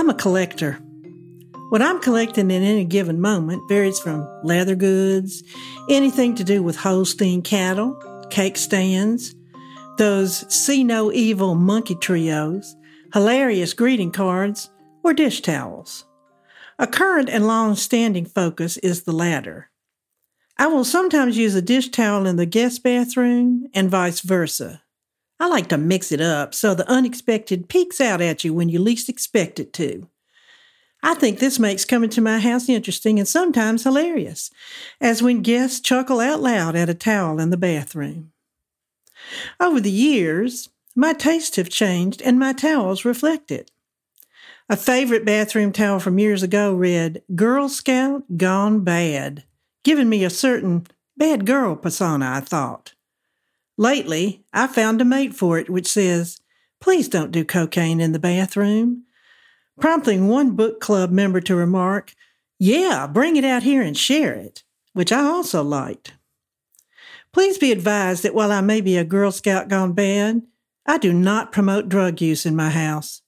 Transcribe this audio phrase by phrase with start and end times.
[0.00, 0.78] I'm a collector.
[1.68, 5.42] What I'm collecting in any given moment varies from leather goods,
[5.90, 8.00] anything to do with Holstein cattle,
[8.30, 9.34] cake stands,
[9.98, 12.74] those see no evil monkey trios,
[13.12, 14.70] hilarious greeting cards,
[15.04, 16.06] or dish towels.
[16.78, 19.70] A current and long standing focus is the latter.
[20.56, 24.80] I will sometimes use a dish towel in the guest bathroom and vice versa.
[25.40, 28.78] I like to mix it up so the unexpected peeks out at you when you
[28.78, 30.06] least expect it to.
[31.02, 34.50] I think this makes coming to my house interesting and sometimes hilarious,
[35.00, 38.32] as when guests chuckle out loud at a towel in the bathroom.
[39.58, 43.70] Over the years, my tastes have changed and my towels reflect it.
[44.68, 49.44] A favorite bathroom towel from years ago read, Girl Scout Gone Bad,
[49.84, 52.92] giving me a certain bad girl persona, I thought.
[53.80, 56.38] Lately, I found a mate for it which says,
[56.82, 59.04] Please don't do cocaine in the bathroom,
[59.80, 62.12] prompting one book club member to remark,
[62.58, 66.12] Yeah, bring it out here and share it, which I also liked.
[67.32, 70.42] Please be advised that while I may be a Girl Scout gone bad,
[70.84, 73.22] I do not promote drug use in my house.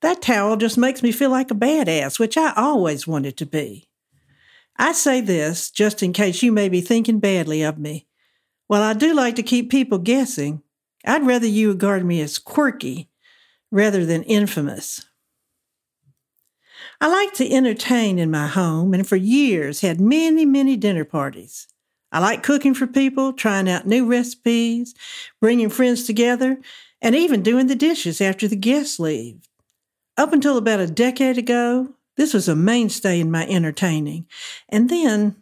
[0.00, 3.88] That towel just makes me feel like a badass, which I always wanted to be.
[4.76, 8.08] I say this just in case you may be thinking badly of me.
[8.72, 10.62] While I do like to keep people guessing,
[11.04, 13.10] I'd rather you regard me as quirky
[13.70, 15.04] rather than infamous.
[16.98, 21.68] I like to entertain in my home and for years had many, many dinner parties.
[22.12, 24.94] I like cooking for people, trying out new recipes,
[25.38, 26.58] bringing friends together,
[27.02, 29.50] and even doing the dishes after the guests leave.
[30.16, 34.26] Up until about a decade ago, this was a mainstay in my entertaining.
[34.70, 35.41] And then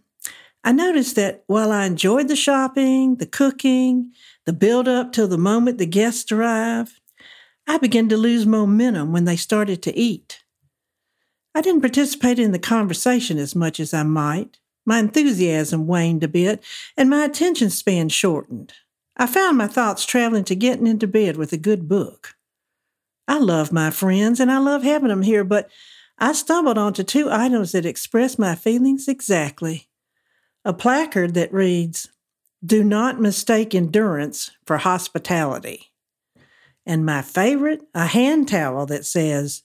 [0.62, 4.12] I noticed that while I enjoyed the shopping, the cooking,
[4.44, 7.00] the build up till the moment the guests arrived,
[7.66, 10.44] I began to lose momentum when they started to eat.
[11.54, 14.58] I didn't participate in the conversation as much as I might.
[14.84, 16.62] My enthusiasm waned a bit,
[16.96, 18.72] and my attention span shortened.
[19.16, 22.36] I found my thoughts traveling to getting into bed with a good book.
[23.26, 25.70] I love my friends and I love having them here, but
[26.18, 29.89] I stumbled onto two items that express my feelings exactly
[30.64, 32.08] a placard that reads,
[32.64, 35.92] Do not mistake endurance for hospitality.
[36.86, 39.62] And my favorite, a hand towel that says,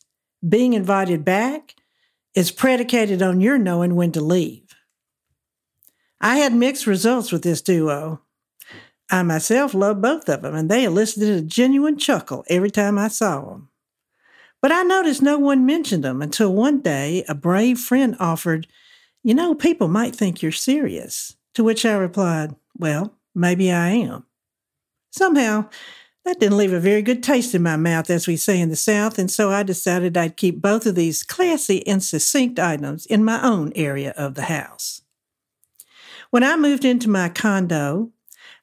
[0.47, 1.75] Being invited back
[2.33, 4.75] is predicated on your knowing when to leave.
[6.21, 8.21] I had mixed results with this duo.
[9.11, 13.09] I myself love both of them, and they elicited a genuine chuckle every time I
[13.09, 13.69] saw them.
[14.61, 18.67] But I noticed no one mentioned them until one day a brave friend offered
[19.25, 21.35] you know, people might think you're serious.
[21.55, 24.25] To which I replied, Well, maybe I am.
[25.09, 25.69] Somehow,
[26.25, 28.75] that didn't leave a very good taste in my mouth, as we say in the
[28.75, 33.25] South, and so I decided I'd keep both of these classy and succinct items in
[33.25, 35.01] my own area of the house.
[36.29, 38.11] When I moved into my condo,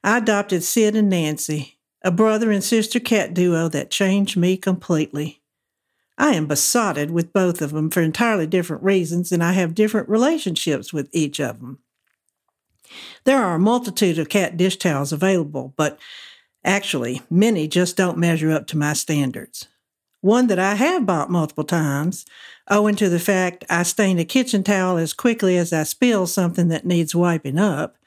[0.01, 5.42] I adopted Sid and Nancy, a brother and sister cat duo that changed me completely.
[6.17, 10.09] I am besotted with both of them for entirely different reasons, and I have different
[10.09, 11.79] relationships with each of them.
[13.23, 15.99] There are a multitude of cat dish towels available, but
[16.63, 19.67] actually, many just don't measure up to my standards.
[20.21, 22.25] One that I have bought multiple times,
[22.69, 26.69] owing to the fact I stain a kitchen towel as quickly as I spill something
[26.69, 27.97] that needs wiping up,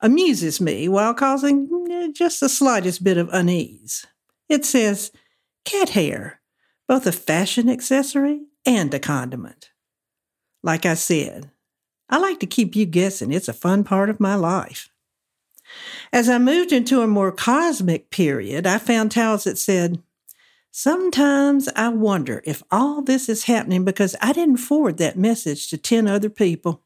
[0.00, 4.06] amuses me while causing eh, just the slightest bit of unease.
[4.48, 5.10] It says,
[5.64, 6.37] cat hair
[6.88, 9.70] both a fashion accessory and a condiment.
[10.62, 11.50] Like I said,
[12.08, 13.30] I like to keep you guessing.
[13.30, 14.90] It's a fun part of my life.
[16.12, 20.02] As I moved into a more cosmic period, I found towels that said,
[20.70, 25.76] Sometimes I wonder if all this is happening because I didn't forward that message to
[25.76, 26.82] 10 other people.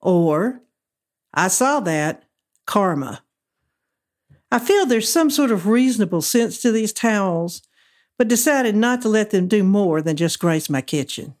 [0.00, 0.62] Or,
[1.32, 2.24] I saw that,
[2.66, 3.22] karma.
[4.50, 7.62] I feel there's some sort of reasonable sense to these towels
[8.18, 11.34] but decided not to let them do more than just grace my kitchen.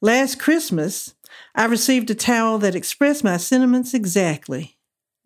[0.00, 1.14] Last Christmas,
[1.54, 4.78] I received a towel that expressed my sentiments exactly.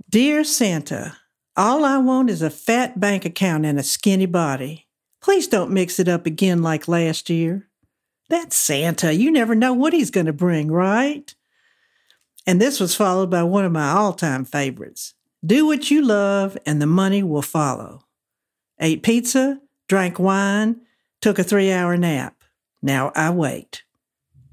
[0.09, 1.17] Dear Santa,
[1.57, 4.89] all I want is a fat bank account and a skinny body.
[5.21, 7.69] Please don't mix it up again like last year.
[8.29, 9.15] That's Santa.
[9.15, 11.35] You never know what he's going to bring, right?
[12.47, 15.15] And this was followed by one of my all time favorites
[15.45, 18.05] Do what you love, and the money will follow.
[18.81, 19.61] Ate pizza,
[19.93, 20.81] drank wine,
[21.21, 22.45] took a three hour nap.
[22.81, 23.83] Now I wait.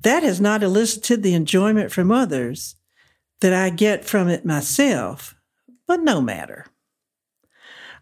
[0.01, 2.75] That has not elicited the enjoyment from others
[3.39, 5.35] that I get from it myself,
[5.87, 6.65] but no matter.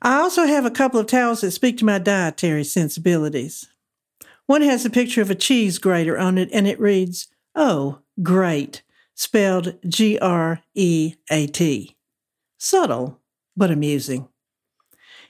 [0.01, 3.67] I also have a couple of towels that speak to my dietary sensibilities.
[4.47, 8.81] One has a picture of a cheese grater on it and it reads, Oh, great,
[9.13, 11.95] spelled G R E A T.
[12.57, 13.21] Subtle,
[13.55, 14.27] but amusing.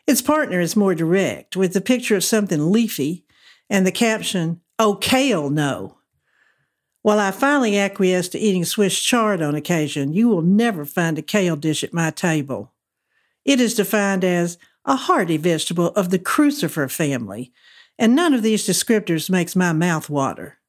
[0.08, 3.26] Its partner is more direct, with a picture of something leafy
[3.70, 5.98] and the caption, Oh, kale, no.
[7.02, 11.22] While I finally acquiesce to eating Swiss chard on occasion, you will never find a
[11.22, 12.74] kale dish at my table.
[13.44, 17.52] It is defined as a hearty vegetable of the crucifer family,
[17.98, 20.60] and none of these descriptors makes my mouth water.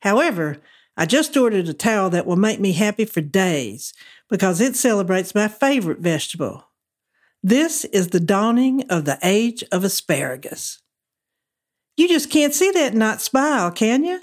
[0.00, 0.60] However,
[0.96, 3.94] I just ordered a towel that will make me happy for days
[4.28, 6.66] because it celebrates my favorite vegetable.
[7.42, 10.80] This is the dawning of the age of asparagus.
[11.96, 14.20] You just can't see that and not smile, can you?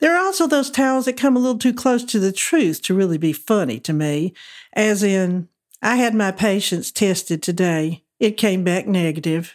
[0.00, 2.94] There are also those towels that come a little too close to the truth to
[2.94, 4.32] really be funny to me,
[4.72, 5.48] as in,
[5.82, 8.04] I had my patience tested today.
[8.18, 9.54] It came back negative.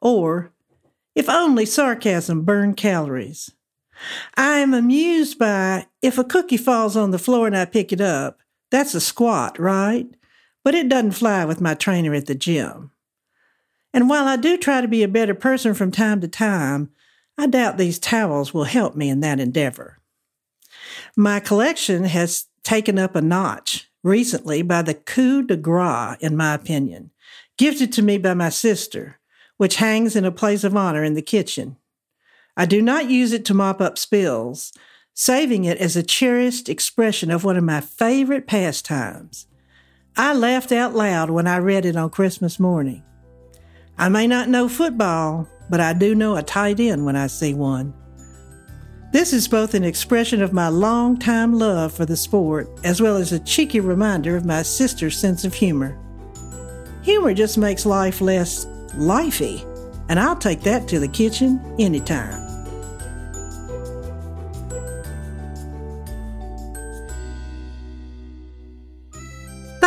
[0.00, 0.52] Or,
[1.14, 3.50] if only sarcasm burned calories.
[4.36, 8.00] I am amused by if a cookie falls on the floor and I pick it
[8.00, 10.06] up, that's a squat, right?
[10.66, 12.90] But it doesn't fly with my trainer at the gym.
[13.94, 16.90] And while I do try to be a better person from time to time,
[17.38, 20.00] I doubt these towels will help me in that endeavor.
[21.16, 26.54] My collection has taken up a notch recently by the coup de grace, in my
[26.54, 27.12] opinion,
[27.56, 29.20] gifted to me by my sister,
[29.58, 31.76] which hangs in a place of honor in the kitchen.
[32.56, 34.72] I do not use it to mop up spills,
[35.14, 39.46] saving it as a cherished expression of one of my favorite pastimes.
[40.18, 43.02] I laughed out loud when I read it on Christmas morning.
[43.98, 47.52] I may not know football, but I do know a tight end when I see
[47.52, 47.92] one.
[49.12, 53.32] This is both an expression of my long-time love for the sport, as well as
[53.32, 55.98] a cheeky reminder of my sister's sense of humor.
[57.02, 58.64] Humor just makes life less
[58.94, 59.64] lifey,
[60.08, 62.45] and I'll take that to the kitchen anytime.